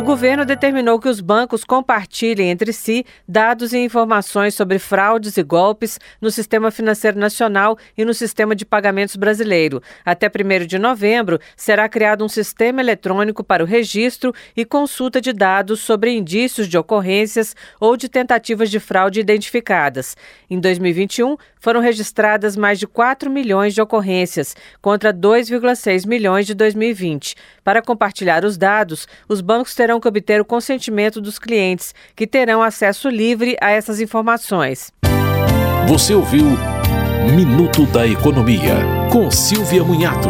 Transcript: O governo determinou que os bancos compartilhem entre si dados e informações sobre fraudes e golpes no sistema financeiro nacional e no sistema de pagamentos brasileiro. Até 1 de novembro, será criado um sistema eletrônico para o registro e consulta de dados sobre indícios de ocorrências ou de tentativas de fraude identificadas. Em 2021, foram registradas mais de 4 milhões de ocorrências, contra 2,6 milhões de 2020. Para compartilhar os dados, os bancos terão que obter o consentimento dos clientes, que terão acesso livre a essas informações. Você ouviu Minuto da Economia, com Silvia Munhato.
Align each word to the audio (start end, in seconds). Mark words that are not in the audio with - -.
O 0.00 0.02
governo 0.02 0.46
determinou 0.46 0.98
que 0.98 1.10
os 1.10 1.20
bancos 1.20 1.62
compartilhem 1.62 2.48
entre 2.48 2.72
si 2.72 3.04
dados 3.28 3.74
e 3.74 3.78
informações 3.78 4.54
sobre 4.54 4.78
fraudes 4.78 5.36
e 5.36 5.42
golpes 5.42 6.00
no 6.22 6.30
sistema 6.30 6.70
financeiro 6.70 7.18
nacional 7.18 7.76
e 7.98 8.02
no 8.02 8.14
sistema 8.14 8.56
de 8.56 8.64
pagamentos 8.64 9.14
brasileiro. 9.14 9.82
Até 10.02 10.26
1 10.28 10.66
de 10.66 10.78
novembro, 10.78 11.38
será 11.54 11.86
criado 11.86 12.24
um 12.24 12.30
sistema 12.30 12.80
eletrônico 12.80 13.44
para 13.44 13.62
o 13.62 13.66
registro 13.66 14.32
e 14.56 14.64
consulta 14.64 15.20
de 15.20 15.34
dados 15.34 15.80
sobre 15.80 16.16
indícios 16.16 16.66
de 16.66 16.78
ocorrências 16.78 17.54
ou 17.78 17.94
de 17.94 18.08
tentativas 18.08 18.70
de 18.70 18.80
fraude 18.80 19.20
identificadas. 19.20 20.16
Em 20.48 20.58
2021, 20.58 21.36
foram 21.60 21.80
registradas 21.80 22.56
mais 22.56 22.78
de 22.78 22.86
4 22.86 23.30
milhões 23.30 23.74
de 23.74 23.82
ocorrências, 23.82 24.56
contra 24.80 25.12
2,6 25.12 26.06
milhões 26.06 26.46
de 26.46 26.54
2020. 26.54 27.36
Para 27.62 27.82
compartilhar 27.82 28.46
os 28.46 28.56
dados, 28.56 29.06
os 29.28 29.42
bancos 29.42 29.74
terão 29.74 29.89
que 29.98 30.06
obter 30.06 30.40
o 30.40 30.44
consentimento 30.44 31.20
dos 31.20 31.38
clientes, 31.38 31.94
que 32.14 32.26
terão 32.26 32.62
acesso 32.62 33.08
livre 33.08 33.56
a 33.60 33.70
essas 33.70 34.00
informações. 34.00 34.92
Você 35.88 36.14
ouviu 36.14 36.44
Minuto 37.34 37.86
da 37.86 38.06
Economia, 38.06 38.76
com 39.10 39.30
Silvia 39.30 39.82
Munhato. 39.82 40.28